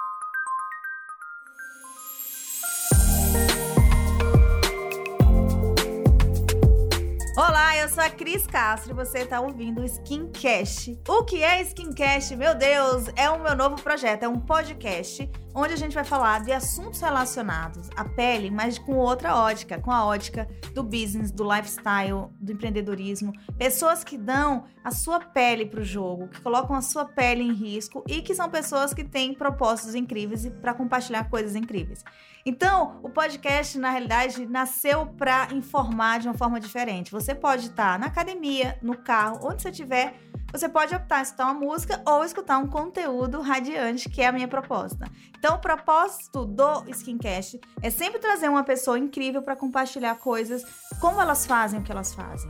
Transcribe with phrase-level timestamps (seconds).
[7.36, 11.00] Olá, eu sou a Cris Castro e você está ouvindo o Skincast.
[11.08, 12.36] O que é Skincast?
[12.36, 16.42] Meu Deus, é o meu novo projeto, é um podcast onde a gente vai falar
[16.42, 21.44] de assuntos relacionados à pele, mas com outra ótica, com a ótica do business, do
[21.44, 23.32] lifestyle, do empreendedorismo.
[23.56, 27.52] Pessoas que dão a sua pele para o jogo, que colocam a sua pele em
[27.52, 32.04] risco e que são pessoas que têm propósitos incríveis para compartilhar coisas incríveis.
[32.44, 37.10] Então, o podcast, na realidade, nasceu para informar de uma forma diferente.
[37.10, 40.14] Você pode estar na academia, no carro, onde você estiver
[40.54, 44.46] você pode optar escutar uma música ou escutar um conteúdo radiante, que é a minha
[44.46, 45.10] proposta.
[45.36, 50.64] Então, o propósito do Skincast é sempre trazer uma pessoa incrível para compartilhar coisas,
[51.00, 52.48] como elas fazem o que elas fazem.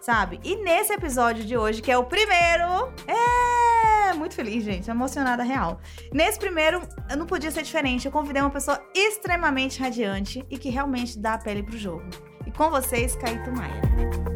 [0.00, 0.40] Sabe?
[0.42, 5.80] E nesse episódio de hoje, que é o primeiro, é muito feliz, gente, emocionada real.
[6.12, 8.06] Nesse primeiro, eu não podia ser diferente.
[8.06, 12.06] Eu convidei uma pessoa extremamente radiante e que realmente dá a pele pro jogo.
[12.44, 14.35] E com vocês, Caíto Maia.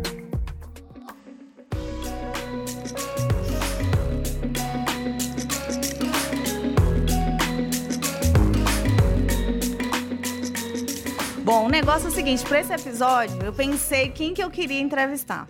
[11.51, 14.79] Bom, o negócio é o seguinte, para esse episódio, eu pensei quem que eu queria
[14.79, 15.49] entrevistar.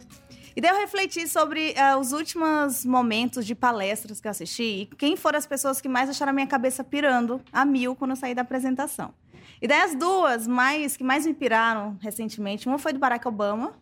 [0.57, 4.87] E daí eu refleti sobre uh, os últimos momentos de palestras que eu assisti e
[4.97, 8.17] quem foram as pessoas que mais acharam a minha cabeça pirando a mil quando eu
[8.17, 9.13] saí da apresentação.
[9.61, 13.75] E daí as duas mais que mais me piraram recentemente, uma foi do Barack Obama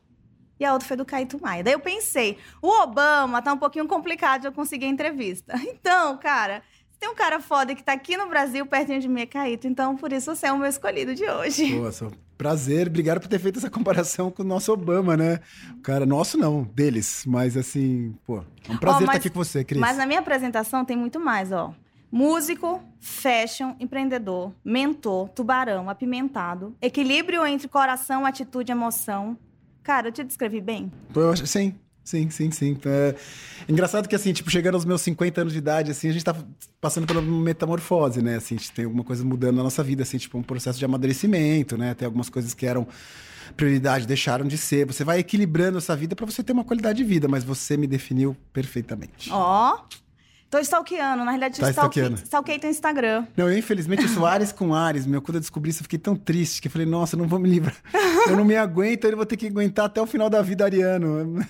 [0.59, 1.63] e a outra foi do Caíto Maia.
[1.63, 5.55] Daí eu pensei, o Obama tá um pouquinho complicado de eu conseguir a entrevista.
[5.71, 6.63] Então, cara,
[6.99, 9.67] tem um cara foda que tá aqui no Brasil, pertinho de mim, é Caíto.
[9.67, 11.79] Então, por isso, você é o meu escolhido de hoje.
[11.79, 12.89] Nossa, prazer.
[12.89, 15.41] Obrigado por ter feito essa comparação com o nosso Obama, né?
[15.79, 17.25] O cara, nosso não, deles.
[17.27, 19.81] Mas, assim, pô, é um prazer oh, mas, estar aqui com você, Cris.
[19.81, 21.73] Mas na minha apresentação tem muito mais, ó.
[22.11, 29.37] Músico, fashion, empreendedor, mentor, tubarão, apimentado, equilíbrio entre coração, atitude e emoção.
[29.83, 30.91] Cara, eu te descrevi bem?
[31.15, 31.75] Eu acho, sim,
[32.09, 32.79] Sim, sim, sim.
[32.87, 33.15] É...
[33.69, 36.35] Engraçado que, assim, tipo, chegando aos meus 50 anos de idade, assim, a gente tá
[36.81, 38.37] passando por uma metamorfose, né?
[38.37, 40.87] Assim, a gente tem alguma coisa mudando na nossa vida, assim, tipo, um processo de
[40.87, 41.93] amadurecimento, né?
[41.93, 42.89] Tem algumas coisas que eram
[43.55, 44.87] prioridade, deixaram de ser.
[44.87, 47.87] Você vai equilibrando essa vida para você ter uma qualidade de vida, mas você me
[47.87, 49.29] definiu perfeitamente.
[49.31, 50.09] Ó, oh.
[50.51, 53.27] Tô stalkeando, na realidade, tá stalkeei, stalkeei teu Instagram.
[53.37, 55.21] Não, eu infelizmente eu sou Ares com Ares, meu.
[55.21, 57.51] Quando eu descobri isso, eu fiquei tão triste que eu falei, nossa, não vou me
[57.51, 57.77] livrar.
[58.27, 61.45] eu não me aguento, eu vou ter que aguentar até o final da vida ariano.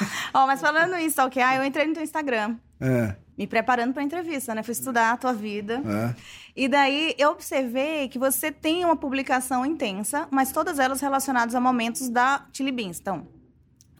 [0.34, 2.56] Ó, oh, mas falando em stalkear, eu entrei no teu Instagram.
[2.80, 3.16] É.
[3.36, 4.62] Me preparando pra entrevista, né?
[4.62, 5.82] Fui estudar a tua vida.
[5.84, 6.14] É.
[6.56, 11.60] E daí eu observei que você tem uma publicação intensa, mas todas elas relacionadas a
[11.60, 12.98] momentos da Chili Beans.
[12.98, 13.28] Então,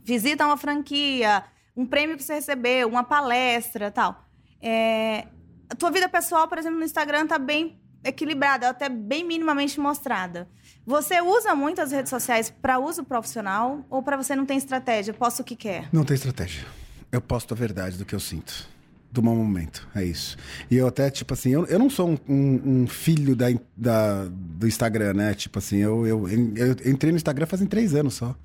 [0.02, 1.44] visita uma franquia,
[1.76, 4.24] um prêmio que você recebeu, uma palestra tal.
[4.62, 5.26] É,
[5.68, 10.48] a tua vida pessoal, por exemplo, no Instagram tá bem equilibrada, até bem minimamente mostrada.
[10.86, 15.12] Você usa muito as redes sociais para uso profissional ou para você não tem estratégia?
[15.12, 15.88] Posta o que quer?
[15.92, 16.64] Não tem estratégia.
[17.10, 18.68] Eu posto a verdade do que eu sinto.
[19.10, 20.36] Do mau momento, é isso.
[20.70, 24.68] E eu até, tipo assim, eu, eu não sou um, um, filho da, da, do
[24.68, 25.34] Instagram, né?
[25.34, 28.36] Tipo assim, eu, eu, eu entrei no Instagram fazem três anos só.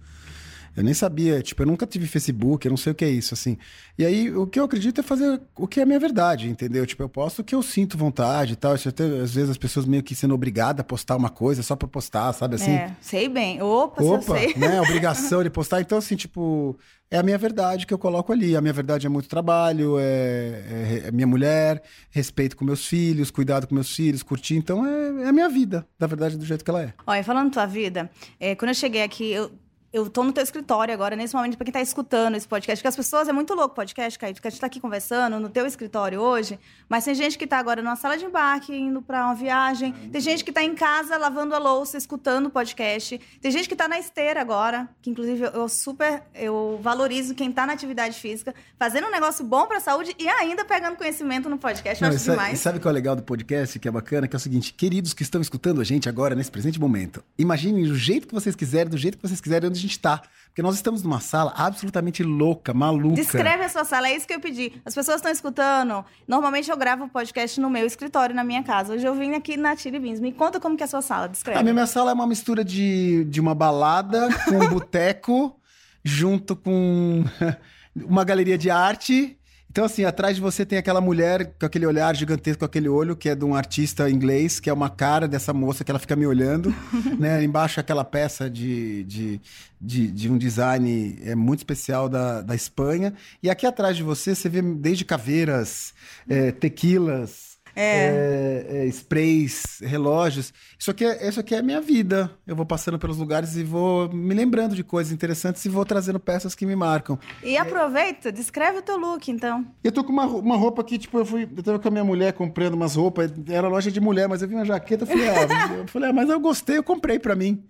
[0.76, 3.34] Eu nem sabia, tipo, eu nunca tive Facebook, eu não sei o que é isso,
[3.34, 3.58] assim.
[3.98, 6.86] E aí, o que eu acredito é fazer o que é a minha verdade, entendeu?
[6.86, 8.76] Tipo, eu posto o que eu sinto vontade e tal.
[8.76, 11.76] Isso até, às vezes as pessoas meio que sendo obrigadas a postar uma coisa só
[11.76, 12.72] pra postar, sabe assim?
[12.72, 13.62] É, sei bem.
[13.62, 14.54] Opa, Opa, sei.
[14.56, 14.80] né?
[14.82, 15.82] Obrigação de postar.
[15.82, 16.78] Então, assim, tipo,
[17.10, 18.56] é a minha verdade que eu coloco ali.
[18.56, 23.30] A minha verdade é muito trabalho, é, é, é minha mulher, respeito com meus filhos,
[23.30, 24.56] cuidado com meus filhos, curtir.
[24.56, 26.94] Então, é, é a minha vida, da verdade, do jeito que ela é.
[27.06, 28.10] Olha, falando tua vida,
[28.40, 29.52] é, quando eu cheguei aqui, eu
[29.94, 32.88] eu tô no teu escritório agora, nesse momento, para quem tá escutando esse podcast, porque
[32.88, 35.50] as pessoas, é muito louco o podcast, Caio, porque a gente tá aqui conversando no
[35.50, 36.58] teu escritório hoje,
[36.88, 40.22] mas tem gente que tá agora numa sala de embarque, indo para uma viagem, tem
[40.22, 43.88] gente que tá em casa lavando a louça, escutando o podcast, tem gente que tá
[43.88, 49.08] na esteira agora, que inclusive eu super, eu valorizo quem tá na atividade física, fazendo
[49.08, 52.38] um negócio bom pra saúde e ainda pegando conhecimento no podcast, eu Não, acho sabe,
[52.38, 52.60] demais.
[52.60, 54.74] Sabe o que é o legal do podcast, que é bacana, que é o seguinte,
[54.74, 58.56] queridos que estão escutando a gente agora, nesse presente momento, imaginem do jeito que vocês
[58.56, 60.22] quiserem, do jeito que vocês quiserem, onde gente está.
[60.52, 63.16] Porque nós estamos numa sala absolutamente louca, maluca.
[63.16, 64.74] Descreve a sua sala, é isso que eu pedi.
[64.86, 66.04] As pessoas estão escutando.
[66.28, 68.94] Normalmente eu gravo podcast no meu escritório, na minha casa.
[68.94, 70.20] Hoje eu vim aqui na Chili Beans.
[70.20, 71.58] Me conta como que é a sua sala, descreve.
[71.58, 75.58] A minha sala é uma mistura de, de uma balada com um boteco,
[76.04, 77.24] junto com
[77.96, 79.40] uma galeria de arte
[79.72, 83.16] Então, assim, atrás de você tem aquela mulher com aquele olhar gigantesco, com aquele olho,
[83.16, 86.14] que é de um artista inglês, que é uma cara dessa moça que ela fica
[86.14, 86.76] me olhando.
[87.18, 87.42] né?
[87.42, 89.42] Embaixo aquela peça de, de,
[89.80, 93.14] de, de, um design é, muito especial da, da Espanha.
[93.42, 95.94] E aqui atrás de você, você vê desde caveiras,
[96.28, 98.66] é, tequilas, é.
[98.72, 100.54] É, é, sprays, relógios.
[100.78, 102.32] Isso aqui, é, isso aqui é a minha vida.
[102.46, 106.20] Eu vou passando pelos lugares e vou me lembrando de coisas interessantes e vou trazendo
[106.20, 107.18] peças que me marcam.
[107.44, 109.66] E aproveita, descreve o teu look, então.
[109.84, 111.44] Eu tô com uma, uma roupa aqui, tipo, eu fui.
[111.56, 114.48] Eu tava com a minha mulher comprando umas roupas, era loja de mulher, mas eu
[114.48, 117.36] vi uma jaqueta, eu falei, ah, eu falei, ah, mas eu gostei, eu comprei para
[117.36, 117.64] mim.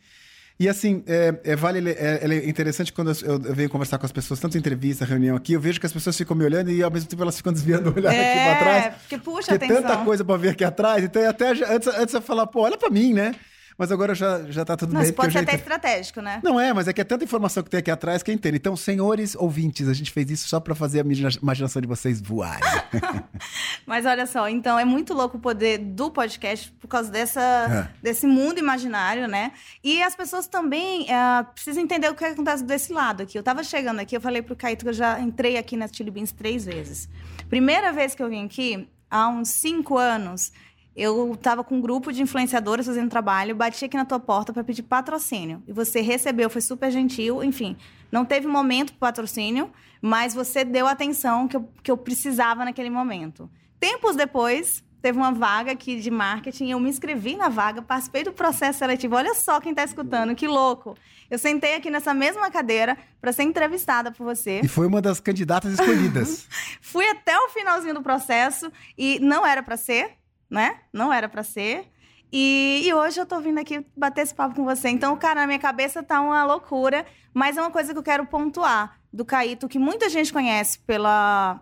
[0.61, 4.11] E assim, é, é vale, é, é, interessante quando eu, eu, venho conversar com as
[4.11, 6.83] pessoas, tanto em entrevista, reunião aqui, eu vejo que as pessoas ficam me olhando e
[6.83, 8.95] ao mesmo tempo elas ficam desviando o olhar é, aqui pra trás.
[8.97, 9.81] Porque puxa porque atenção.
[9.81, 12.91] tanta coisa pra ver aqui atrás, então até antes, antes eu falar, pô, olha pra
[12.91, 13.33] mim, né?
[13.81, 15.09] Mas agora já, já tá tudo Não, bem.
[15.09, 16.39] Isso pode ser até estratégico, né?
[16.43, 18.57] Não é, mas é que é tanta informação que tem aqui atrás que entende.
[18.57, 21.03] Então, senhores ouvintes, a gente fez isso só para fazer a
[21.41, 22.61] imaginação de vocês voarem.
[23.87, 28.03] mas olha só, então é muito louco o poder do podcast por causa dessa, é.
[28.03, 29.51] desse mundo imaginário, né?
[29.83, 33.35] E as pessoas também é, precisam entender o que acontece desse lado aqui.
[33.35, 36.11] Eu tava chegando aqui, eu falei pro Caíto que eu já entrei aqui na Chili
[36.11, 37.09] Beans três vezes.
[37.49, 40.51] Primeira vez que eu vim aqui, há uns cinco anos,
[40.95, 44.63] eu estava com um grupo de influenciadores fazendo trabalho, bati aqui na tua porta para
[44.63, 45.63] pedir patrocínio.
[45.67, 47.77] E você recebeu, foi super gentil, enfim.
[48.11, 49.71] Não teve momento para patrocínio,
[50.01, 53.49] mas você deu a atenção que eu, que eu precisava naquele momento.
[53.79, 58.33] Tempos depois, teve uma vaga aqui de marketing, eu me inscrevi na vaga, participei do
[58.33, 59.15] processo seletivo.
[59.15, 60.95] Olha só quem está escutando, que louco.
[61.29, 64.59] Eu sentei aqui nessa mesma cadeira para ser entrevistada por você.
[64.61, 66.47] E foi uma das candidatas escolhidas.
[66.81, 70.17] Fui até o finalzinho do processo e não era para ser,
[70.51, 70.81] né?
[70.91, 71.89] Não era para ser.
[72.31, 74.89] E, e, hoje eu tô vindo aqui bater esse papo com você.
[74.89, 78.25] Então, cara, na minha cabeça tá uma loucura, mas é uma coisa que eu quero
[78.25, 81.59] pontuar do Caíto, que muita gente conhece pela,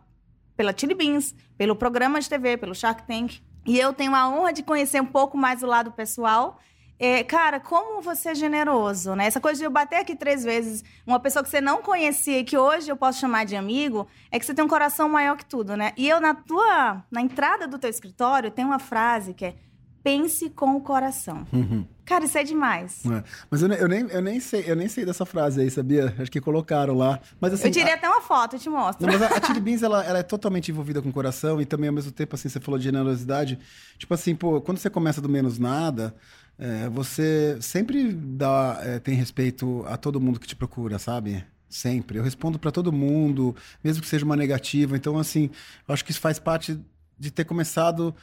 [0.58, 3.40] pela Chili Beans, pelo programa de TV, pelo Shark Tank.
[3.66, 6.60] E eu tenho a honra de conhecer um pouco mais o lado pessoal
[7.00, 9.26] é, cara, como você é generoso, né?
[9.26, 12.44] Essa coisa de eu bater aqui três vezes, uma pessoa que você não conhecia e
[12.44, 15.46] que hoje eu posso chamar de amigo, é que você tem um coração maior que
[15.46, 15.94] tudo, né?
[15.96, 19.56] E eu, na tua, na entrada do teu escritório, tem uma frase que é
[20.04, 21.46] pense com o coração.
[21.52, 21.86] Uhum.
[22.06, 23.06] Cara, isso é demais.
[23.06, 23.24] É.
[23.52, 26.16] Mas eu, eu, nem, eu, nem sei, eu nem sei dessa frase aí, sabia?
[26.18, 27.20] Acho que colocaram lá.
[27.40, 27.96] Mas, assim, eu tirei a...
[27.96, 29.06] até uma foto, eu te mostro.
[29.06, 31.66] Não, mas a, a Chili Beans, ela, ela, é totalmente envolvida com o coração e
[31.66, 33.60] também, ao mesmo tempo, assim, você falou de generosidade.
[33.98, 36.16] Tipo assim, pô, quando você começa do menos nada,
[36.60, 41.44] é, você sempre dá, é, tem respeito a todo mundo que te procura, sabe?
[41.70, 42.20] Sempre.
[42.20, 44.98] Eu respondo para todo mundo, mesmo que seja uma negativa.
[44.98, 45.50] Então, assim,
[45.88, 46.78] eu acho que isso faz parte
[47.18, 48.14] de ter começado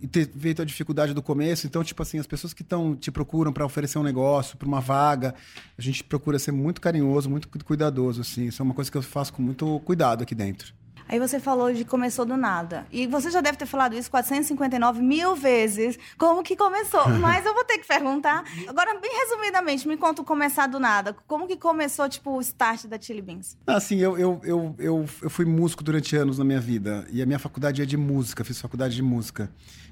[0.00, 1.66] e ter feito a dificuldade do começo.
[1.66, 4.80] Então, tipo assim, as pessoas que estão te procuram para oferecer um negócio, para uma
[4.80, 5.34] vaga,
[5.76, 8.46] a gente procura ser muito carinhoso, muito cuidadoso, assim.
[8.46, 10.72] Isso é uma coisa que eu faço com muito cuidado aqui dentro.
[11.08, 12.86] Aí você falou de começou do nada.
[12.90, 15.98] E você já deve ter falado isso 459 mil vezes.
[16.16, 17.08] Como que começou?
[17.20, 18.44] Mas eu vou ter que perguntar.
[18.66, 21.14] Agora, bem resumidamente, me conta o começar do nada.
[21.26, 23.56] Como que começou, tipo, o start da Chili Beans?
[23.66, 27.06] Assim, eu, eu, eu, eu, eu fui músico durante anos na minha vida.
[27.12, 29.50] E a minha faculdade é de música, fiz faculdade de música.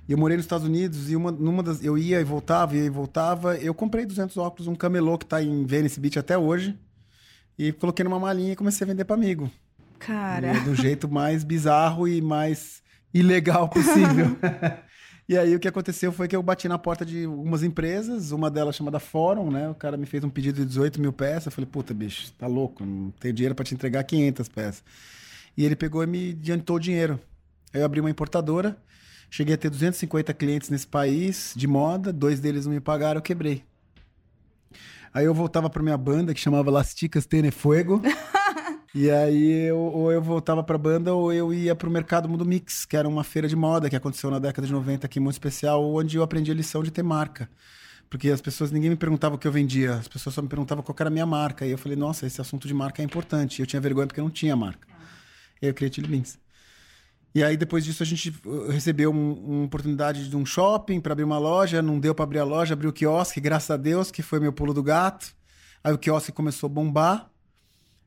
[0.09, 2.85] E eu morei nos Estados Unidos e uma, numa das, eu ia e voltava, ia
[2.85, 3.56] e voltava.
[3.56, 6.76] Eu comprei 200 óculos, um camelô que tá em Venice Beach até hoje.
[7.59, 9.50] E coloquei numa malinha e comecei a vender para amigo.
[10.06, 10.60] Cara.
[10.60, 12.82] do jeito mais bizarro e mais
[13.12, 14.37] ilegal possível.
[15.28, 18.50] e aí o que aconteceu foi que eu bati na porta de algumas empresas, uma
[18.50, 19.69] delas chamada Fórum, né?
[19.69, 21.46] O cara me fez um pedido de 18 mil peças.
[21.46, 24.84] Eu falei, puta, bicho, tá louco, não tenho dinheiro para te entregar 500 peças.
[25.56, 27.20] E ele pegou e me adiantou o dinheiro.
[27.72, 28.76] Aí eu abri uma importadora,
[29.30, 33.23] cheguei a ter 250 clientes nesse país de moda, dois deles não me pagaram, eu
[33.23, 33.64] quebrei.
[35.14, 38.00] Aí eu voltava para minha banda que chamava Las Ticas Tene Fuego.
[38.94, 42.84] E aí, eu, ou eu voltava pra banda, ou eu ia pro Mercado Mundo Mix,
[42.84, 45.82] que era uma feira de moda que aconteceu na década de 90 aqui, muito especial,
[45.94, 47.49] onde eu aprendi a lição de ter marca.
[48.11, 50.84] Porque as pessoas, ninguém me perguntava o que eu vendia, as pessoas só me perguntavam
[50.84, 51.64] qual era a minha marca.
[51.64, 53.58] E eu falei, nossa, esse assunto de marca é importante.
[53.58, 54.87] E eu tinha vergonha porque eu não tinha marca.
[55.62, 56.38] E aí eu criei Chili Beans.
[57.34, 61.12] E aí, depois disso, a gente uh, recebeu um, uma oportunidade de um shopping para
[61.12, 61.80] abrir uma loja.
[61.80, 64.52] Não deu para abrir a loja, abriu o quiosque, graças a Deus, que foi meu
[64.52, 65.34] pulo do gato.
[65.82, 67.32] Aí o quiosque começou a bombar.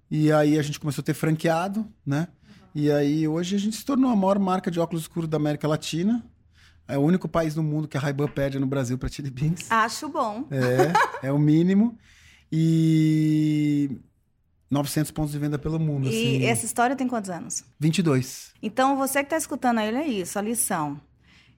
[0.10, 2.28] E aí a gente começou a ter franqueado, né?
[2.74, 5.68] E aí hoje a gente se tornou a maior marca de óculos escuros da América
[5.68, 6.24] Latina.
[6.88, 9.72] É o único país no mundo que a Ray-Ban pede no Brasil para Chili Beans.
[9.72, 10.48] Acho bom.
[10.52, 11.98] É, é o mínimo.
[12.52, 13.90] E
[14.70, 16.08] 900 pontos de venda pelo mundo.
[16.08, 16.46] E assim.
[16.46, 17.64] essa história tem quantos anos?
[17.80, 18.54] 22.
[18.62, 21.00] Então, você que está escutando aí, é isso, a lição.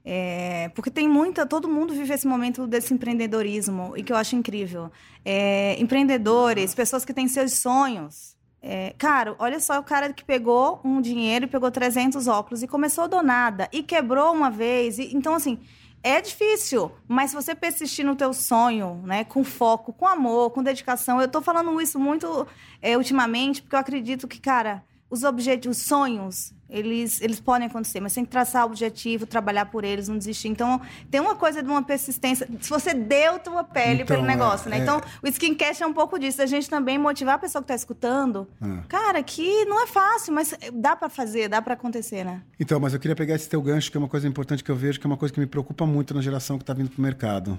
[0.04, 4.34] É, porque tem muita, todo mundo vive esse momento desse empreendedorismo e que eu acho
[4.36, 4.90] incrível.
[5.24, 10.80] É, empreendedores, pessoas que têm seus sonhos, É, cara, olha só o cara que pegou
[10.84, 14.98] um dinheiro e pegou 300 óculos e começou do nada e quebrou uma vez.
[14.98, 15.58] E, então, assim,
[16.02, 20.62] é difícil, mas se você persistir no teu sonho, né, com foco, com amor, com
[20.62, 22.46] dedicação, eu tô falando isso muito
[22.80, 27.98] é, ultimamente porque eu acredito que, cara, os objetivos, os sonhos, eles, eles podem acontecer,
[27.98, 30.48] mas tem que traçar o objetivo, trabalhar por eles, não desistir.
[30.48, 30.78] Então,
[31.10, 32.46] tem uma coisa de uma persistência.
[32.60, 34.78] Se você deu tua pele Então, pelo negócio, é- né?
[34.78, 36.42] é- Então, o Skincast é um pouco disso.
[36.42, 38.46] A gente também motivar a pessoa que tá escutando.
[38.60, 38.82] Ah.
[38.86, 42.42] Cara, que não é fácil, mas dá pra fazer, dá pra acontecer, né?
[42.60, 44.76] Então, mas eu queria pegar esse teu gancho, que é uma coisa importante que eu
[44.76, 47.00] vejo, que é uma coisa que me preocupa muito na geração que está vindo pro
[47.00, 47.58] mercado.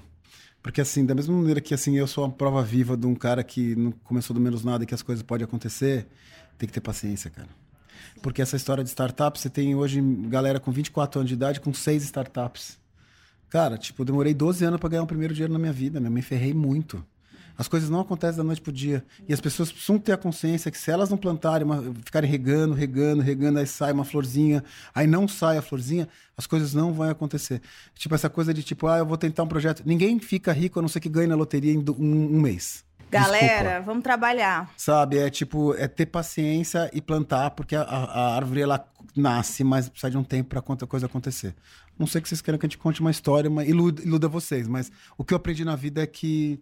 [0.62, 3.42] Porque, assim, da mesma maneira que assim, eu sou a prova viva de um cara
[3.42, 6.06] que não começou do menos nada e que as coisas podem acontecer,
[6.60, 7.48] tem que ter paciência, cara.
[8.22, 11.72] Porque essa história de startup, você tem hoje galera com 24 anos de idade com
[11.72, 12.78] seis startups.
[13.48, 16.22] Cara, tipo, demorei 12 anos para ganhar o primeiro dinheiro na minha vida, meu, me
[16.22, 17.04] ferrei muito.
[17.58, 19.04] As coisas não acontecem da noite pro dia.
[19.28, 22.72] E as pessoas precisam ter a consciência que se elas não plantarem, uma- ficarem regando,
[22.74, 24.64] regando, regando, aí sai uma florzinha,
[24.94, 27.60] aí não sai a florzinha, as coisas não vão acontecer.
[27.94, 29.82] Tipo, essa coisa de tipo, ah, eu vou tentar um projeto.
[29.84, 32.82] Ninguém fica rico a não ser que ganhe na loteria em um, um mês.
[33.10, 33.80] Galera, Desculpa.
[33.86, 34.70] vamos trabalhar.
[34.76, 38.84] Sabe, é tipo, é ter paciência e plantar, porque a, a- árvore ela
[39.16, 41.54] nasce, mas precisa de um tempo para a coisa acontecer.
[41.98, 44.66] Não sei que vocês queiram que a gente conte uma história, mas iluda, iluda vocês,
[44.68, 46.60] mas o que eu aprendi na vida é que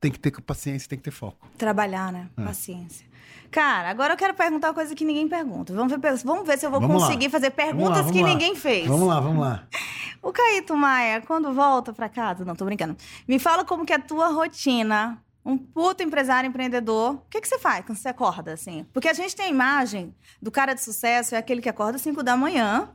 [0.00, 1.46] tem que ter paciência, tem que ter foco.
[1.58, 2.28] Trabalhar, né?
[2.36, 2.44] É.
[2.44, 3.06] Paciência.
[3.50, 5.72] Cara, agora eu quero perguntar uma coisa que ninguém pergunta.
[5.72, 7.06] Vamos ver, vamos ver se eu vou Vamos lá.
[7.06, 8.28] conseguir fazer Vamos lá, perguntas vamos que lá.
[8.28, 8.86] ninguém fez.
[8.86, 9.66] Vamos lá, vamos lá.
[10.20, 12.96] O Caíto Maia, quando volta pra casa, não, tô brincando.
[13.26, 15.16] Me fala como que é a tua rotina.
[15.44, 17.14] Um puto empresário empreendedor.
[17.14, 18.84] O que, que você faz quando você acorda, assim?
[18.92, 22.02] Porque a gente tem a imagem do cara de sucesso, é aquele que acorda às
[22.02, 22.90] 5 da manhã,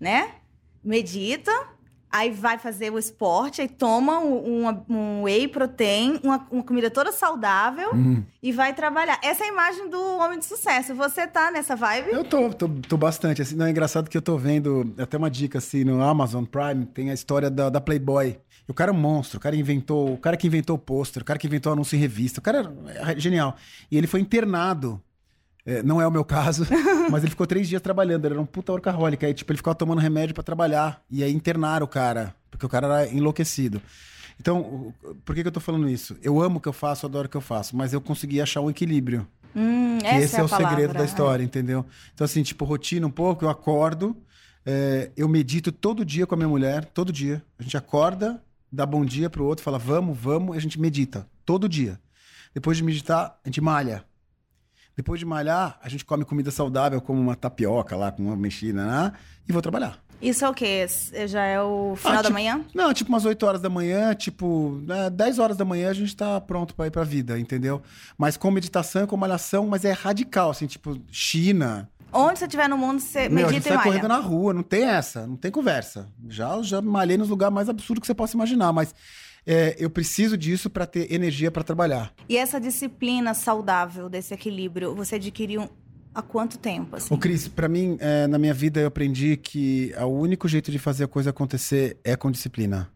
[0.00, 0.30] né?
[0.82, 1.52] Medita,
[2.10, 7.12] aí vai fazer o esporte, aí toma um, um- whey protein, uma, uma comida toda
[7.12, 8.22] saudável Hum.
[8.42, 9.18] e vai trabalhar.
[9.22, 10.94] Essa é a imagem do homem de sucesso.
[10.94, 12.10] Você tá nessa vibe?
[12.12, 13.42] Eu tô, tô, tô bastante.
[13.42, 16.86] Assim, não, é engraçado que eu tô vendo até uma dica assim no Amazon Prime,
[16.86, 18.38] tem a história da, da Playboy.
[18.70, 21.24] O cara é um monstro, o cara inventou, o cara que inventou o pôster, o
[21.24, 23.56] cara que inventou o anúncio em revista, o cara é genial.
[23.90, 25.02] E ele foi internado.
[25.66, 26.66] É, não é o meu caso,
[27.10, 29.26] mas ele ficou três dias trabalhando, ele era um puta workaholic.
[29.26, 31.02] Aí, tipo, ele ficava tomando remédio pra trabalhar.
[31.10, 33.82] E aí internaram o cara, porque o cara era enlouquecido.
[34.40, 36.16] Então, por que, que eu tô falando isso?
[36.22, 38.60] Eu amo o que eu faço, adoro o que eu faço, mas eu consegui achar
[38.62, 39.26] um equilíbrio.
[39.54, 41.84] Hum, Que esse é, é, o segredo palavra, da história, entendeu?
[42.14, 44.16] Então, assim, tipo, rotina um pouco, eu acordo,
[44.64, 47.42] é, eu medito todo dia com a minha mulher, todo dia.
[47.58, 48.40] A gente acorda,
[48.72, 52.00] dá bom dia pro outro, fala vamos, vamos, e a gente medita, todo dia.
[52.54, 54.04] Depois de meditar, a gente malha.
[54.96, 58.84] Depois de malhar, a gente come comida saudável, como uma tapioca lá, com uma mexida,
[58.84, 59.12] né?
[59.48, 59.98] e vou trabalhar.
[60.20, 60.82] Isso é o quê?
[60.84, 62.64] Esse Já é o final Ah, da tipo- manhã?
[62.74, 66.14] Não, tipo umas 8 horas da manhã, tipo, né, 10 horas da manhã a gente
[66.14, 67.80] tá pronto pra ir pra vida, entendeu?
[68.18, 72.76] Mas com meditação, com malhação, mas é radical, assim, tipo, China, Onde você estiver no
[72.76, 73.82] mundo, você Meu, a gente medita e malha.
[73.84, 76.08] correndo na rua, não tem essa, não tem conversa.
[76.28, 78.94] Já, já malhei nos lugares mais absurdos que você possa imaginar, mas
[79.46, 82.12] é, eu preciso disso pra ter energia pra trabalhar.
[82.28, 85.68] E essa disciplina saudável desse equilíbrio, você adquiriu
[86.14, 86.96] há quanto tempo?
[86.96, 87.12] Assim?
[87.12, 90.78] Ô, Cris, pra mim, é, na minha vida eu aprendi que o único jeito de
[90.78, 92.90] fazer a coisa acontecer é com disciplina.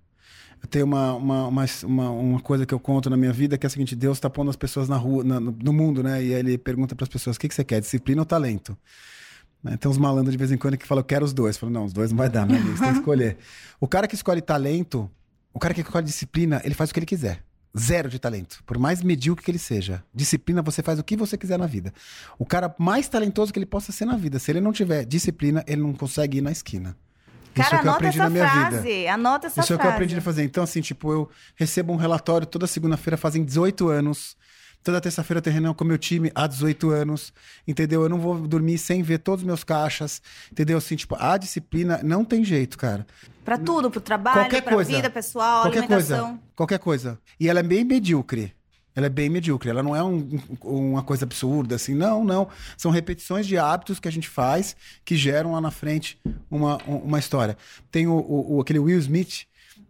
[0.70, 3.70] Tenho uma, uma, uma, uma, coisa que eu conto na minha vida que é a
[3.70, 6.22] seguinte: Deus tá pondo as pessoas na rua, na- no, mundo, né?
[6.24, 8.76] E aí ele pergunta pras pessoas: o que, que você quer, disciplina ou talento?
[9.62, 9.76] Né?
[9.76, 11.56] Tem uns malandros de vez em quando que falam: eu quero os dois.
[11.56, 13.36] Eu falo: não, os dois não vai dar, amigo, você tem que escolher.
[13.80, 15.10] O cara que escolhe talento,
[15.52, 17.42] o cara que escolhe disciplina, ele faz o que ele quiser.
[17.76, 18.62] Zero de talento.
[18.64, 20.02] Por mais medíocre que ele seja.
[20.14, 21.92] Disciplina, você faz o que você quiser na vida.
[22.38, 24.38] O cara mais talentoso que ele possa ser na vida.
[24.38, 26.96] Se ele não tiver disciplina, ele não consegue ir na esquina.
[27.54, 28.80] Isso Cara, é o que eu aprendi essa na minha frase.
[28.82, 29.12] vida.
[29.14, 29.80] Anota essa Isso é o frase.
[29.80, 30.44] que eu aprendi a fazer.
[30.44, 34.36] Então, assim, tipo, eu recebo um relatório toda segunda-feira, fazem 18 anos.
[34.82, 37.32] Toda terça-feira eu tenho reunião com o meu time há 18 anos.
[37.66, 38.02] Entendeu?
[38.02, 40.20] Eu não vou dormir sem ver todos os meus caixas.
[40.52, 40.76] Entendeu?
[40.76, 43.06] Assim, tipo, a disciplina não tem jeito, cara.
[43.44, 44.90] Pra tudo, pro trabalho, Qualquer pra coisa.
[44.90, 46.26] vida pessoal, qualquer alimentação.
[46.26, 46.40] coisa.
[46.54, 47.18] Qualquer coisa.
[47.40, 48.54] E ela é bem medíocre.
[48.96, 49.70] Ela é bem medíocre.
[49.70, 51.94] Ela não é um- um- uma coisa absurda, assim.
[51.94, 52.48] Não, não.
[52.76, 56.18] São repetições de hábitos que a gente faz que geram lá na frente
[56.50, 57.56] uma, um- uma história.
[57.90, 59.46] Tem o, o- o- aquele Will Smith.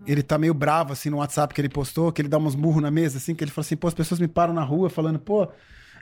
[0.06, 2.82] Ele tá meio bravo, assim, no WhatsApp que ele postou, que ele dá uns murros
[2.82, 5.18] na mesa, assim, que ele fala assim, pô, as pessoas me param na rua falando,
[5.18, 5.48] pô,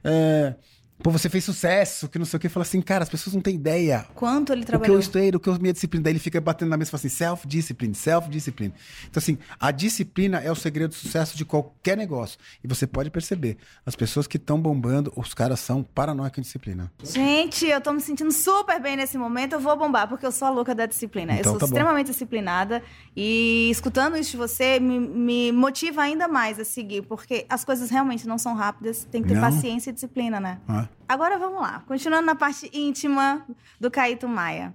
[0.04, 0.54] é,
[1.02, 2.48] pô, você fez sucesso, que não sei o que.
[2.48, 4.96] Fala assim, cara, as pessoas não têm ideia Quanto ele o que trabalhou?
[4.96, 6.04] eu estudei, o que eu minha disciplina.
[6.04, 8.72] Daí ele fica batendo na mesa e fala assim, self-discipline, self-discipline.
[9.10, 12.38] Então, assim, a disciplina é o segredo do sucesso de qualquer negócio.
[12.62, 16.92] E você pode perceber, as pessoas que estão bombando, os caras são paranoicos em disciplina.
[17.02, 19.54] Gente, eu tô me sentindo super bem nesse momento.
[19.54, 21.32] Eu vou bombar, porque eu sou a louca da disciplina.
[21.34, 21.72] eu Então sou tá bom.
[21.72, 22.82] extremamente disciplinada.
[23.16, 27.90] E escutando isso de você me, me motiva ainda mais a seguir, porque as coisas
[27.90, 29.06] realmente não são rápidas.
[29.10, 29.40] Tem que ter Não.
[29.42, 30.58] paciência e disciplina, né?
[30.68, 30.91] é?
[31.08, 31.82] Agora vamos lá.
[31.86, 33.44] Continuando na parte íntima
[33.80, 34.74] do Caíto Maia.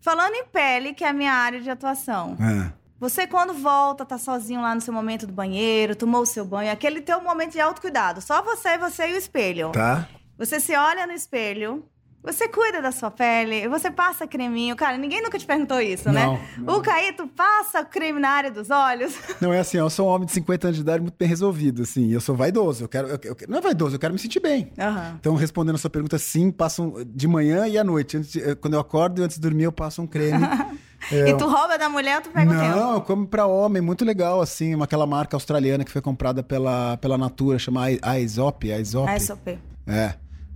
[0.00, 2.36] Falando em pele, que é a minha área de atuação.
[2.40, 2.72] É.
[3.00, 6.72] Você, quando volta, tá sozinho lá no seu momento do banheiro, tomou o seu banho,
[6.72, 8.20] aquele teu momento de autocuidado.
[8.20, 9.70] Só você, você e o espelho.
[9.70, 10.08] Tá?
[10.36, 11.84] Você se olha no espelho,
[12.32, 14.74] você cuida da sua pele, você passa creminho.
[14.76, 16.24] Cara, ninguém nunca te perguntou isso, né?
[16.58, 19.14] Não, O Caíto passa creme na área dos olhos.
[19.40, 21.82] Não, é assim, eu sou um homem de 50 anos de idade muito bem resolvido,
[21.82, 22.10] assim.
[22.12, 22.84] Eu sou vaidoso.
[22.84, 23.08] Eu quero.
[23.08, 24.72] eu- eu- não é vaidoso, eu quero me sentir bem.
[24.78, 25.16] Aham.
[25.20, 28.18] Então, respondendo a sua pergunta, sim, passo um- de manhã e à noite.
[28.18, 30.38] De- quando eu acordo e antes de dormir, eu passo um creme.
[31.12, 32.60] E tu rouba da mulher ou tu pega o teu?
[32.76, 36.96] Não, eu como pra homem, muito legal, assim, aquela marca australiana que foi comprada pela,
[36.96, 39.08] pela Natura, chama Aesop, Aesop.
[39.08, 39.58] Ah, SOP.
[39.86, 40.14] É.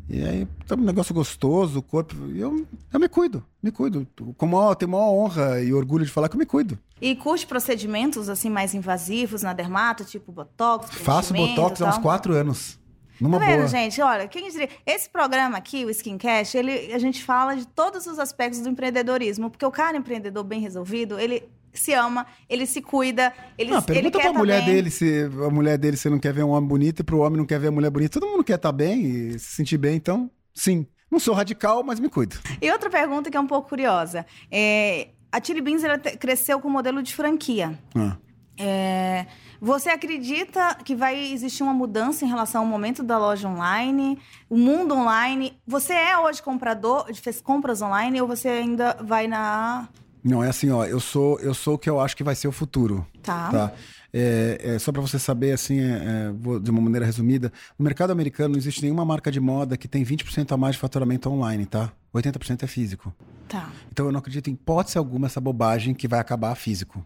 [0.09, 2.15] E aí, tá um negócio gostoso, o corpo.
[2.35, 4.07] Eu, eu me cuido, me cuido.
[4.37, 6.79] Com maior, tenho maior honra e orgulho de falar que eu me cuido.
[7.01, 12.35] E curte procedimentos, assim, mais invasivos na dermato, tipo botox, Faço botox há uns quatro
[12.35, 12.79] anos.
[13.21, 13.69] Numa Tá vendo, boa.
[13.69, 14.01] gente?
[14.03, 14.69] Olha, quem diria...
[14.85, 19.49] Esse programa aqui, o Skincast, ele, a gente fala de todos os aspectos do empreendedorismo,
[19.49, 23.87] porque o cara empreendedor bem resolvido, ele se ama, ele se cuida, ele, Não, ele
[23.87, 24.75] pergunta quer pra tá mulher bem.
[24.75, 27.39] dele se a mulher dele se não quer ver um homem bonito e pro homem
[27.39, 28.21] não quer ver a mulher bonita.
[28.21, 30.87] Todo mundo quer estar bem e se sentir bem, então, sim.
[31.11, 32.37] Não sou radical, mas me cuido.
[32.61, 34.25] E outra pergunta que é um pouco curiosa.
[34.51, 35.83] É, a Chili Beans
[36.19, 37.79] cresceu com o modelo de franquia.
[37.95, 38.17] Ah.
[38.59, 39.27] É,
[39.61, 44.57] você acredita que vai existir uma mudança em relação ao momento da loja online, o
[44.57, 45.59] mundo online?
[45.67, 49.89] Você é hoje comprador, fez compras online ou você ainda vai na.
[50.25, 52.47] Não, é assim, ó, eu sou, eu sou o que eu acho que vai ser
[52.49, 53.05] o futuro.
[53.23, 53.51] Tá.
[53.51, 53.73] Tá.
[54.13, 55.85] É, é, só para você saber, assim, é,
[56.29, 59.77] é, vou- de uma maneira resumida, no mercado americano não existe nenhuma marca de moda
[59.77, 61.93] que tem 20% a mais de faturamento online, tá?
[62.15, 63.13] 80% é físico.
[63.49, 63.71] Tá.
[63.91, 67.05] Então eu não acredito em hipótese alguma essa bobagem que vai acabar físico.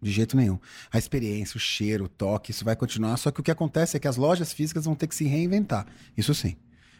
[0.00, 0.58] De jeito nenhum.
[0.92, 3.16] A experiência, o cheiro, o toque, isso vai continuar.
[3.16, 5.86] Só que o que acontece é que as lojas físicas vão ter que se reinventar.
[6.16, 6.56] Isso sim.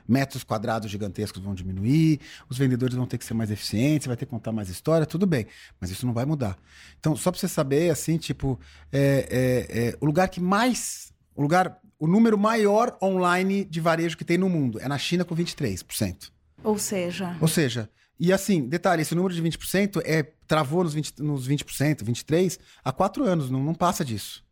[0.09, 4.25] Metros quadrados gigantescos vão diminuir, os vendedores vão ter que ser mais eficientes, vai ter
[4.25, 5.47] que contar mais história, tudo bem.
[5.79, 6.57] Mas isso não vai mudar.
[6.99, 8.59] Então, só para você saber, assim, tipo,
[8.91, 11.13] é, é, é, o lugar que mais.
[11.35, 11.79] O lugar.
[12.01, 16.31] O número maior online de varejo que tem no mundo é na China com 23%.
[16.63, 17.37] Ou seja.
[17.41, 22.03] Ou seja, e assim, detalhe, esse número de 20% é, travou nos 20%, nos 20%
[22.03, 24.45] 23% há quatro anos, não, não passa disso.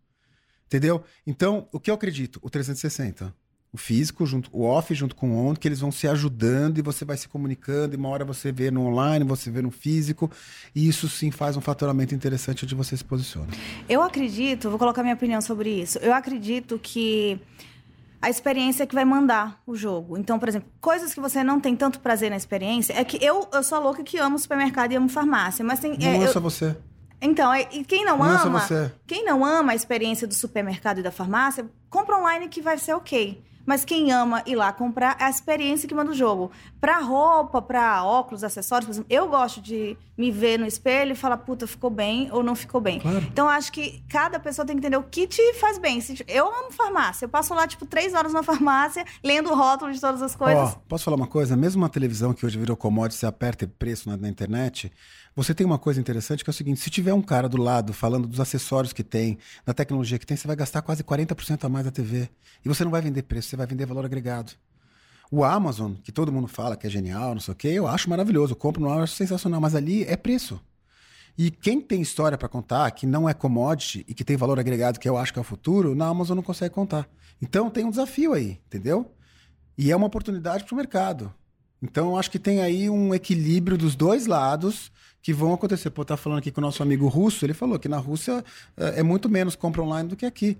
[0.66, 1.02] Entendeu?
[1.26, 2.38] Então, o que eu acredito?
[2.42, 3.34] O 360.
[3.76, 6.82] O físico, junto, o off junto com o on, que eles vão se ajudando e
[6.82, 10.30] você vai se comunicando, e uma hora você vê no online, você vê no físico,
[10.74, 13.48] e isso sim faz um faturamento interessante onde você se posiciona.
[13.86, 15.98] Eu acredito, vou colocar minha opinião sobre isso.
[15.98, 17.38] Eu acredito que
[18.22, 20.16] a experiência é que vai mandar o jogo.
[20.16, 22.94] Então, por exemplo, coisas que você não tem tanto prazer na experiência.
[22.94, 25.62] É que eu, eu sou a louca que amo supermercado e amo farmácia.
[25.62, 25.98] Mas tem.
[25.98, 26.74] Não é, eu- só você.
[27.20, 28.58] Então, é- e quem não, ama.
[28.60, 28.90] você.
[29.06, 32.94] Quem não ama a experiência do supermercado e da farmácia, compra online que vai ser
[32.94, 33.44] ok.
[33.66, 36.52] Mas quem ama ir lá comprar é a experiência que manda o jogo.
[36.80, 41.14] Pra roupa, pra óculos, acessórios, por exemplo, eu gosto de me ver no espelho e
[41.16, 43.00] falar, puta, ficou bem ou não ficou bem.
[43.00, 43.18] Claro.
[43.18, 46.00] Então, acho que cada pessoa tem que entender o que te faz bem.
[46.28, 47.24] Eu amo farmácia.
[47.24, 50.74] Eu passo lá, tipo, três horas na farmácia, lendo o rótulo de todas as coisas.
[50.74, 51.56] Ó, posso falar uma coisa?
[51.56, 54.92] Mesmo uma televisão que hoje virou commodity, você aperta preço na, na internet,
[55.36, 57.92] você tem uma coisa interessante que é o seguinte: se tiver um cara do lado
[57.92, 61.68] falando dos acessórios que tem, da tecnologia que tem, você vai gastar quase 40% a
[61.68, 62.30] mais da TV.
[62.64, 64.52] E você não vai vender preço, vai vender valor agregado.
[65.30, 68.08] O Amazon, que todo mundo fala que é genial, não sei o quê, eu acho
[68.08, 68.52] maravilhoso.
[68.52, 70.60] Eu compro no Amazon, acho sensacional, mas ali é preço.
[71.36, 74.98] E quem tem história para contar, que não é commodity e que tem valor agregado,
[74.98, 77.08] que eu acho que é o futuro, na Amazon não consegue contar.
[77.42, 79.12] Então tem um desafio aí, entendeu?
[79.76, 81.32] E é uma oportunidade para o mercado.
[81.82, 84.90] Então eu acho que tem aí um equilíbrio dos dois lados
[85.20, 85.90] que vão acontecer.
[85.90, 88.42] Pô, tá falando aqui com o nosso amigo russo, ele falou que na Rússia
[88.76, 90.56] eh, é muito menos compra online do que aqui.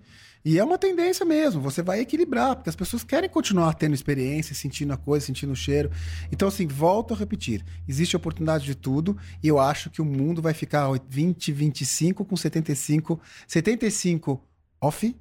[0.49, 4.55] E é uma tendência mesmo, você vai equilibrar, porque as pessoas querem continuar tendo experiência,
[4.55, 5.91] sentindo a coisa, sentindo o cheiro.
[6.31, 10.41] Então, assim, volto a repetir: existe oportunidade de tudo, e eu acho que o mundo
[10.41, 14.41] vai ficar 20, 25 com 75, 75
[14.81, 15.17] off,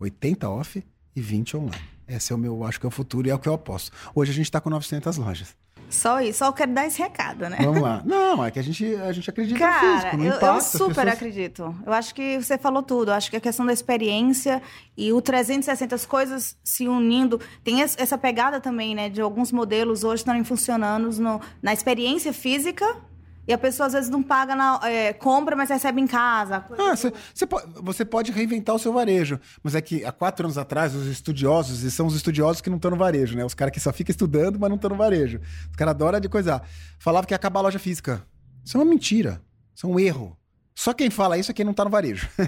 [0.00, 1.97] 80 off e 20 online.
[2.08, 3.90] Esse é o meu, acho que é o futuro e é o que eu aposto.
[4.14, 5.54] Hoje a gente está com 900 lojas.
[5.90, 6.40] Só isso.
[6.40, 7.56] Só eu quero dar esse recado, né?
[7.62, 8.02] Vamos lá.
[8.04, 10.44] Não, é que a gente, a gente acredita no Cara, físico, no eu, impacto.
[10.44, 11.76] eu as super pessoas- acredito.
[11.86, 13.10] Eu acho que você falou tudo.
[13.10, 14.60] Eu acho que a questão da experiência
[14.96, 17.40] e o 360, as coisas se unindo.
[17.64, 19.08] Tem es- essa pegada também, né?
[19.08, 22.84] De alguns modelos hoje estarem funcionando no- na experiência física.
[23.48, 26.66] E a pessoa às vezes não paga na é, compra, mas recebe em casa.
[26.78, 30.44] Ah, você, você po- você pode reinventar o seu varejo, mas é que há quatro
[30.46, 33.44] anos atrás, os estudiosos, e são os estudiosos que não estão no varejo, né?
[33.44, 35.40] Os caras que só ficam estudando, mas não estão no varejo.
[35.70, 36.62] Os caras adoram de coisar.
[36.98, 38.22] Falavam que ia acabar a loja física.
[38.62, 39.40] Isso é uma mentira.
[39.74, 40.36] Isso é um erro.
[40.74, 42.28] Só quem fala isso é quem não está no varejo.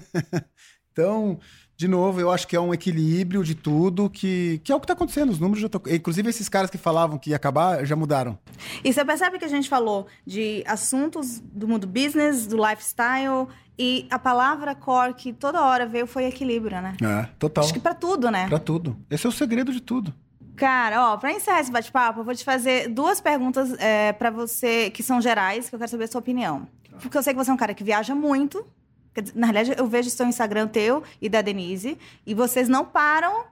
[0.93, 1.39] Então,
[1.81, 4.85] de novo, eu acho que é um equilíbrio de tudo, que, que é o que
[4.85, 5.31] está acontecendo.
[5.31, 5.81] Os números já estão.
[5.87, 8.39] Inclusive, esses caras que falavam que ia acabar já mudaram.
[8.85, 14.07] E você percebe que a gente falou de assuntos do mundo business, do lifestyle, e
[14.11, 16.99] a palavra core que toda hora veio foi equilíbrio, né?
[17.01, 17.65] É, total.
[17.65, 18.47] Acho que pra tudo, né?
[18.47, 18.99] Pra tudo.
[19.11, 20.13] Esse é o segredo de tudo.
[20.57, 24.91] Cara, ó, pra encerrar esse bate-papo, eu vou te fazer duas perguntas é, para você
[24.91, 26.69] que são gerais, que eu quero saber a sua opinião.
[27.01, 28.67] Porque eu sei que você é um cara que viaja muito.
[29.15, 33.45] Dizer, Na realidade, eu vejo seu Instagram teu e da Denise, e vocês não param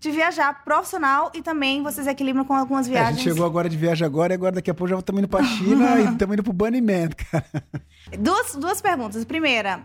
[0.00, 3.16] de viajar profissional e também vocês equilibram com algumas É, a viagens.
[3.18, 5.42] gente chegou agora de viagem agora e agora daqui a pouco já estamos indo pra
[5.42, 7.64] China e estamos indo pro Bunny Man, cara.
[8.18, 9.24] Duas, duas perguntas.
[9.24, 9.82] Primeira,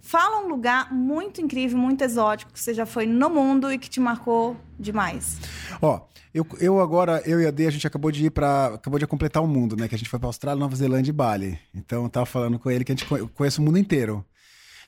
[0.00, 3.90] fala um lugar muito incrível, muito exótico que você já foi no mundo e que
[3.90, 5.36] te marcou demais.
[5.82, 6.00] Ó,
[6.32, 8.68] eu, eu agora, eu e a Dê, a gente acabou de ir pra.
[8.68, 9.86] Acabou de completar o mundo, né?
[9.86, 11.58] Que a gente foi pra Austrália, Nova Zelândia e Bali.
[11.74, 14.24] Então eu tava falando com ele que a gente conhe- conhece o mundo inteiro.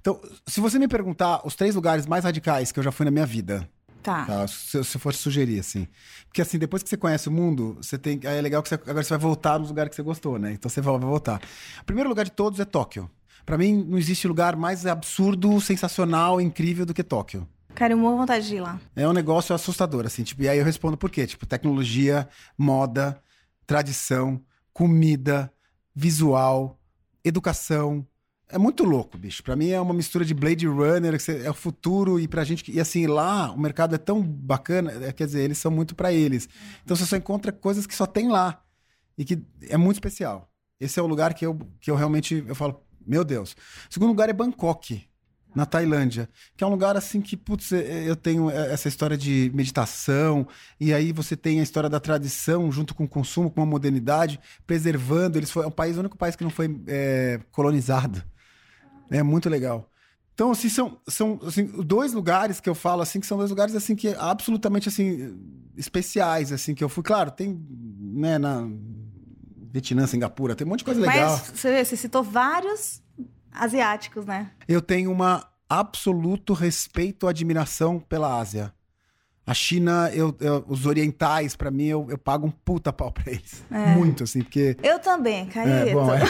[0.05, 3.11] Então, se você me perguntar os três lugares mais radicais que eu já fui na
[3.11, 3.67] minha vida,
[4.03, 4.27] Tá.
[4.27, 4.47] tá?
[4.47, 5.89] Se, eu- se eu fosse sugerir, assim.
[6.27, 8.21] Porque assim, depois que você conhece o mundo, você tem.
[8.27, 10.53] Aí é legal que você, agora você vai voltar nos lugares que você gostou, né?
[10.53, 11.41] Então você vai, vai voltar.
[11.81, 13.11] O primeiro lugar de todos é Tóquio.
[13.47, 17.49] Pra mim, não existe lugar mais absurdo, sensacional, incrível do que Tóquio.
[17.75, 18.79] Cara, eu morro vontade de ir lá.
[18.95, 20.23] É um negócio assustador, assim.
[20.23, 21.27] Tipo, e aí eu respondo por quê?
[21.27, 23.19] Tipo, tecnologia, moda,
[23.67, 24.39] tradição,
[24.71, 25.51] comida,
[25.97, 26.79] visual,
[27.25, 28.07] educação.
[28.49, 29.43] É muito louco, bicho.
[29.43, 32.71] Pra mim é uma mistura de Blade Runner, que é o futuro, e pra gente.
[32.71, 36.13] E assim, lá o mercado é tão bacana, é, quer dizer, eles são muito pra
[36.13, 36.49] eles.
[36.85, 38.61] Então você só encontra coisas que só tem lá.
[39.17, 40.51] E que é muito especial.
[40.79, 43.53] Esse é o lugar que eu, que eu realmente eu falo, meu Deus.
[43.89, 45.03] O segundo lugar é Bangkok,
[45.55, 49.17] na Tailândia, que é um lugar assim que, putz, é- eu tenho é, essa história
[49.17, 50.47] de meditação,
[50.81, 54.41] e aí você tem a história da tradição junto com o consumo, com a modernidade,
[54.67, 55.39] preservando.
[55.39, 58.23] Eles foi é um país, o único país que não foi é, colonizado.
[59.11, 59.91] É muito legal.
[60.35, 63.75] Então, assim, são, são assim, dois lugares que eu falo, assim, que são dois lugares,
[63.77, 65.39] assim, que absolutamente, assim,
[65.77, 67.05] especiais, assim, que eu fui.
[67.05, 67.65] Claro, tem,
[68.01, 68.69] né, na
[69.71, 71.39] Vietnã, Singapura, tem um monte de coisa legal.
[71.39, 73.01] Mas você, você citou vários
[73.53, 74.51] asiáticos, né?
[74.67, 78.74] Eu tenho uma absoluto respeito e admiração pela Ásia.
[79.47, 83.31] A China, eu, eu- os orientais, pra mim, eu, eu pago um puta pau pra
[83.31, 83.63] eles.
[83.71, 84.75] Muito, assim, porque...
[84.83, 85.71] Eu também, Caíto.
[85.71, 86.21] É, bom, é.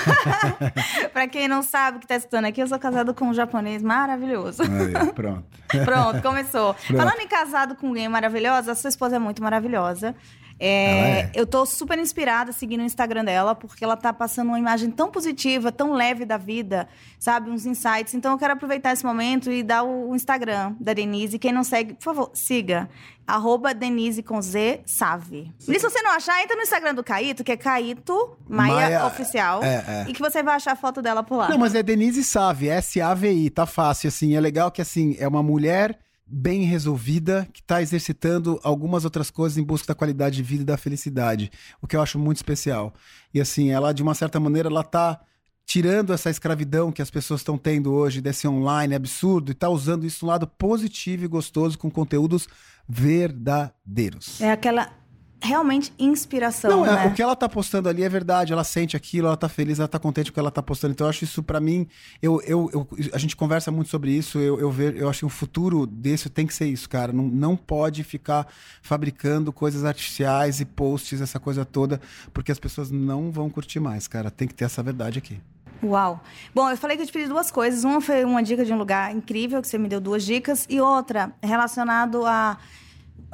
[1.12, 4.62] pra quem não sabe que tá escutando aqui, eu sou casado com um japonês maravilhoso.
[4.64, 5.44] Aí, pronto.
[5.84, 6.74] Pronto, começou.
[6.74, 10.14] Falando em casado com alguém maravilhosa, a sua esposa é muito maravilhosa.
[10.58, 10.66] É,
[11.20, 11.30] é.
[11.34, 15.10] Eu tô super inspirada seguindo o Instagram dela, porque ela tá passando uma imagem tão
[15.10, 16.88] positiva, tão leve da vida,
[17.18, 17.50] sabe?
[17.50, 18.14] Uns insights.
[18.14, 21.38] Então eu quero aproveitar esse momento e dar o Instagram da Denise.
[21.38, 22.88] Quem não segue, por favor, siga.
[23.26, 25.50] Arroba Denise com Z Save.
[25.66, 29.06] E se você não achar, entra no Instagram do Caíto, que é Caíto Maia, Maia-
[29.06, 29.64] Oficial.
[29.64, 30.04] é, é.
[30.08, 31.48] E que você vai achar a foto dela por lá.
[31.48, 34.36] Não, mas é Denise Save, S-A-V-I, tá fácil, assim.
[34.36, 39.58] É legal que, assim, é uma mulher bem resolvida que tá exercitando algumas outras coisas
[39.58, 42.94] em busca da qualidade de vida e da felicidade, o que eu acho muito especial.
[43.32, 45.20] E, assim, ela, de uma certa maneira, ela tá
[45.66, 50.06] tirando essa escravidão que as pessoas estão tendo hoje, desse online absurdo, e tá usando
[50.06, 52.46] isso no lado positivo e gostoso com conteúdos
[52.88, 54.40] verdadeiros.
[54.40, 54.90] É aquela
[55.44, 57.06] realmente inspiração, Não, é, né?
[57.06, 59.86] o que ela tá postando ali é verdade, ela sente aquilo, ela tá feliz, ela
[59.86, 60.92] tá contente com o que ela tá postando.
[60.92, 61.86] Então eu acho isso pra mim,
[62.22, 65.26] eu, eu, eu- a gente conversa muito sobre isso, eu, eu, ver, eu acho que
[65.26, 67.12] o futuro desse tem que ser isso, cara.
[67.12, 68.46] Não, não pode ficar
[68.82, 72.00] fabricando coisas artificiais e posts, essa coisa toda,
[72.32, 74.30] porque as pessoas não vão curtir mais, cara.
[74.30, 75.40] Tem que ter essa verdade aqui.
[75.82, 76.22] Uau.
[76.54, 77.84] Bom, eu falei que eu te pedi duas coisas.
[77.84, 80.64] Uma foi uma dica de um lugar incrível, que você me deu duas dicas.
[80.70, 82.56] E outra, relacionado a...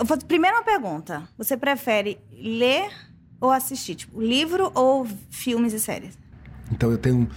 [0.01, 1.29] Eu vou- Primeiro uma pergunta.
[1.39, 2.89] Você prefere ler
[3.41, 3.95] ou assistir?
[3.95, 6.19] Tipo, livro ou filmes e séries?
[6.73, 7.29] Então eu tenho um,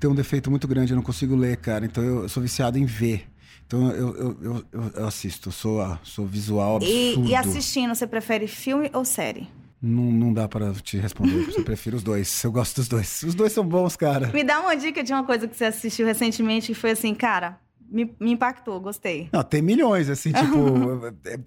[0.00, 1.84] tenho um defeito muito grande, eu não consigo ler, cara.
[1.86, 3.26] Então eu, eu sou viciado em ver.
[3.66, 4.64] Então eu, eu, eu,
[4.96, 7.30] eu- assisto, sou, ah, sou visual E, absurdo.
[7.30, 9.46] e assistindo, você prefere filme ou série?
[9.80, 11.48] Não, não dá pra te responder.
[11.56, 12.42] Eu prefiro os dois.
[12.42, 13.22] Eu gosto dos dois.
[13.22, 14.26] Os dois são bons, cara.
[14.34, 17.60] Me dá uma dica de uma coisa que você assistiu recentemente que foi assim, cara,
[17.90, 19.28] me, me impactou, gostei.
[19.32, 21.00] Não, tem milhões, assim, tipo.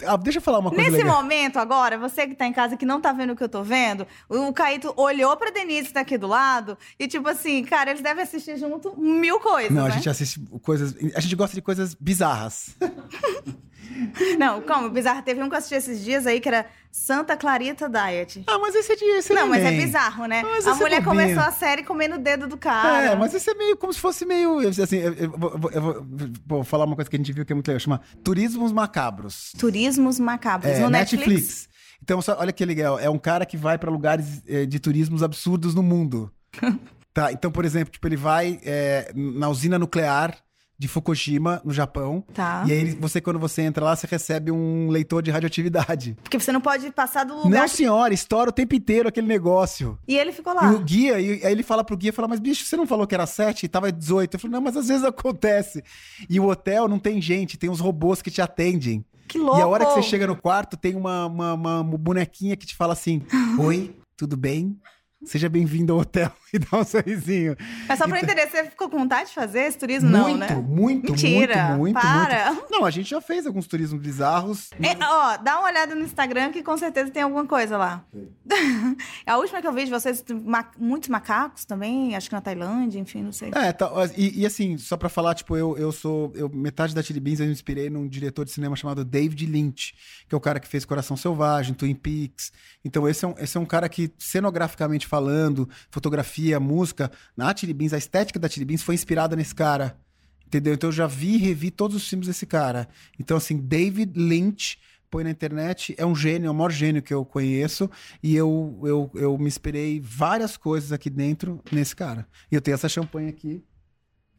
[0.08, 1.22] ah, deixa eu falar uma coisa Nesse legal.
[1.22, 3.64] momento agora, você que tá em casa que não tá vendo o que eu tô
[3.64, 7.92] vendo, o Caíto olhou pra Denise que tá aqui do lado e tipo assim, cara,
[7.92, 9.96] eles devem assistir junto mil coisas, Não, a né?
[9.96, 10.96] gente assiste coisas.
[11.16, 12.76] A gente gosta de coisas bizarras.
[14.40, 17.38] Não, calma, o bizarro teve um que eu assisti esses dias aí que era Santa
[17.38, 18.44] Clarita Diet.
[18.48, 19.06] Ah, mas esse é de.
[19.06, 20.42] Esse não, é mas é bizarro, né?
[20.44, 21.24] Mas a é mulher bobinho.
[21.24, 23.04] começou a série comendo o dedo do cara.
[23.12, 24.60] É, mas esse é meio como se fosse meio.
[24.68, 26.06] Assim, eu, eu vou, eu
[26.46, 29.54] vou- falar uma coisa que a gente viu que é muito legal, chama Turismos Macabros.
[29.58, 31.70] Turismos macabros É, no Netflix.
[32.04, 33.00] Então, só- olha que legal.
[33.00, 36.32] É um cara que vai pra lugares eh, de turismos absurdos no mundo.
[37.14, 40.36] tá, então, por exemplo, tipo, ele vai eh, na usina nuclear
[40.82, 42.24] de Fukushima, no Japão.
[42.34, 42.64] Tá.
[42.66, 46.18] E aí, você, quando você entra lá, você recebe um leitor de radioatividade.
[46.24, 47.50] Porque você não pode passar do lugar.
[47.52, 49.96] Não, senhora, estoura o tempo inteiro aquele negócio.
[50.08, 50.72] E ele ficou E lá.
[50.72, 53.14] o guia, e aí ele fala pro guia, fala, mas bicho, você não falou que
[53.14, 54.34] era 7 e tava 18?
[54.34, 55.84] Eu falei, não, mas às vezes acontece.
[56.28, 59.06] E o hotel não tem gente, tem uns robôs que te atendem.
[59.28, 59.60] Que louco.
[59.60, 62.76] E a hora que você chega no quarto, tem uma, uma, uma bonequinha que te
[62.76, 63.22] fala assim,
[63.60, 64.76] oi, tudo bem?
[65.24, 67.56] Seja bem-vindo ao hotel e dá um sorrisinho.
[67.88, 70.10] Mas só pra entender, você ficou com vontade de fazer esse turismo?
[70.10, 70.48] muito, não, né?
[70.56, 72.54] muito, Mentira, muito, muito, para.
[72.54, 72.72] muito.
[72.72, 74.72] Não, a gente já fez alguns turismos bizarros.
[74.82, 78.04] É, ó, dá uma olhada no Instagram que com certeza tem alguma coisa lá.
[79.26, 83.00] a última que eu vi de vocês, ma- muitos macacos também, acho que na Tailândia,
[83.00, 83.52] enfim, não sei.
[83.54, 86.32] É, tá, e, e assim, só pra falar, tipo, eu, eu sou.
[86.36, 89.94] Eu, metade da Chili Beans eu me inspirei num diretor de cinema chamado David Lynch,
[90.28, 92.52] que é o cara que fez Coração Selvagem, Twin Peaks.
[92.84, 97.92] Então, esse é um, esse é um cara que, cenograficamente falando, fotografia, música, na Beans,
[97.92, 99.98] a estética da Chili Beans foi inspirada nesse cara.
[100.48, 100.74] Entendeu?
[100.74, 102.88] Então eu já vi e revi todos os filmes desse cara.
[103.20, 104.80] Então, assim, David Lynch.
[105.10, 107.90] Põe na internet, é um gênio, é o maior gênio que eu conheço.
[108.24, 112.26] E eu, eu, eu me inspirei várias coisas aqui dentro nesse cara.
[112.50, 113.62] E eu tenho essa champanhe aqui,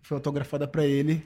[0.01, 1.23] foi autografada pra ele.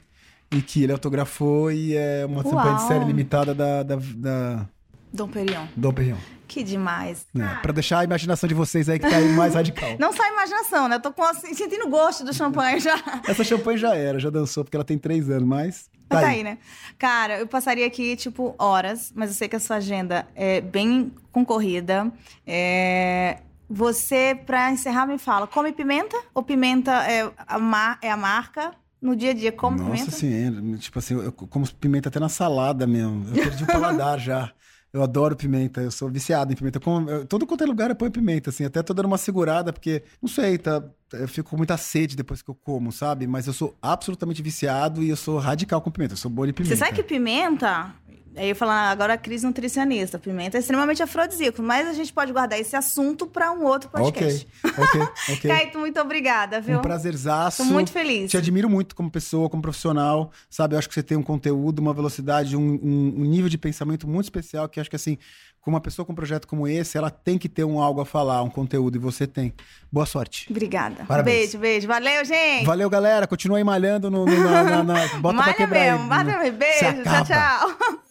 [0.50, 2.88] E que ele autografou e é uma champanhe de Uau.
[2.88, 4.68] série limitada da, da, da
[5.12, 5.66] Dom Perignon.
[5.76, 6.35] Dom Perignon.
[6.46, 7.26] Que demais.
[7.34, 7.58] Né?
[7.62, 9.96] Pra deixar a imaginação de vocês aí que tá aí mais radical.
[9.98, 10.96] Não só a imaginação, né?
[10.96, 12.94] Eu tô com, assim, sentindo gosto do champanhe já.
[13.26, 15.90] Essa champanhe já era, já dançou, porque ela tem três anos, mas.
[16.08, 16.58] Mas tá aí, né?
[16.98, 21.12] Cara, eu passaria aqui, tipo, horas, mas eu sei que a sua agenda é bem
[21.32, 22.10] concorrida.
[22.46, 23.38] É...
[23.68, 26.16] Você, pra encerrar, me fala, come pimenta?
[26.32, 27.98] Ou pimenta é a, mar...
[28.00, 28.72] é a marca?
[29.02, 30.10] No dia a dia, come Nossa pimenta?
[30.12, 33.26] senhora, tipo assim, eu como pimenta até na salada mesmo.
[33.28, 34.52] Eu perdi o paladar já.
[34.92, 36.80] Eu adoro pimenta, eu sou viciado em pimenta.
[36.80, 38.64] Como- eu- todo quanto é lugar eu ponho pimenta, assim.
[38.64, 42.40] Até tô dando uma segurada, porque, não sei, tá, eu fico com muita sede depois
[42.40, 43.26] que eu como, sabe?
[43.26, 46.14] Mas eu sou absolutamente viciado e eu sou radical com pimenta.
[46.14, 46.74] Eu sou bom de pimenta.
[46.74, 47.94] Você sabe que pimenta...
[48.36, 50.18] Aí eu falando agora a crise nutricionista.
[50.18, 54.46] Pimenta é extremamente afrodisíaco, mas a gente pode guardar esse assunto pra um outro podcast.
[54.62, 55.50] Ok, ok, ok.
[55.50, 56.78] Caíto, muito obrigada, viu?
[56.78, 57.58] Um prazerzaço.
[57.58, 58.30] Tô muito feliz.
[58.30, 60.74] Te admiro muito como pessoa, como profissional, sabe?
[60.74, 64.06] Eu acho que você tem um conteúdo, uma velocidade, um, um- um nível de pensamento
[64.06, 65.16] muito especial que acho que, assim,
[65.60, 68.06] com uma pessoa com um projeto como esse, ela tem que ter um algo a
[68.06, 69.52] falar, um conteúdo, e você tem.
[69.90, 70.46] Boa sorte.
[70.48, 71.04] Obrigada.
[71.06, 71.36] Parabéns.
[71.54, 71.88] Beijo, beijo.
[71.88, 72.64] Valeu, gente.
[72.64, 73.26] Valeu, galera.
[73.26, 75.90] Continua aí malhando no, no- na, na, na- Bota pra Malha quebrar aí.
[75.92, 76.06] mesmo.
[76.08, 76.42] Mesmo.
[76.44, 77.02] Se Beijo.
[77.02, 77.98] Tchau, tchau.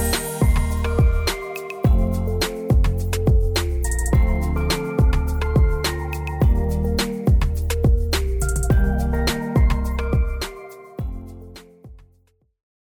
[0.00, 0.29] Bye.